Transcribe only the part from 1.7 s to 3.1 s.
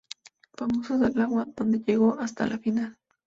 llegó hasta la final.